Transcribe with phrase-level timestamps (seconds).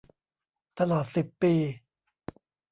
[0.79, 1.53] ตลอดสิบปี